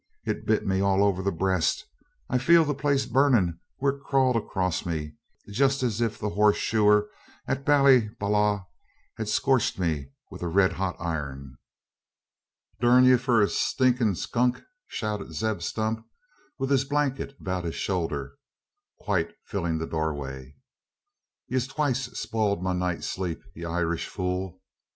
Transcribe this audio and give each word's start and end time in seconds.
It's 0.23 0.43
bit 0.47 0.65
me 0.65 0.81
all 0.81 1.03
over 1.03 1.21
the 1.21 1.31
breast. 1.31 1.85
I 2.27 2.39
feel 2.39 2.65
the 2.65 2.73
place 2.73 3.05
burnin' 3.05 3.59
where 3.77 3.93
it 3.93 4.03
crawled 4.03 4.35
across 4.35 4.83
me, 4.83 5.13
just 5.51 5.83
as 5.83 6.01
if 6.01 6.17
the 6.17 6.31
horse 6.31 6.57
shoer 6.57 7.07
at 7.45 7.63
Ballyballagh 7.63 8.63
had 9.19 9.29
scorched 9.29 9.77
me 9.77 10.07
wid 10.31 10.41
a 10.41 10.47
rid 10.47 10.71
hot 10.73 10.95
iron!" 10.99 11.55
"Durn 12.79 13.03
ye 13.03 13.15
for 13.17 13.43
a 13.43 13.47
stinkin' 13.47 14.15
skunk!" 14.15 14.63
shouted 14.87 15.33
Zeb 15.33 15.61
Stump, 15.61 16.03
with 16.57 16.71
his 16.71 16.83
blanket 16.83 17.35
about 17.39 17.63
his 17.65 17.75
shoulder, 17.75 18.39
quite 19.01 19.29
filling 19.45 19.77
the 19.77 19.85
doorway. 19.85 20.55
"Ye've 21.47 21.67
twicest 21.67 22.15
spiled 22.17 22.63
my 22.63 22.73
night's 22.73 23.05
sleep, 23.05 23.43
ye 23.53 23.65
Irish 23.65 24.07
fool! 24.07 24.63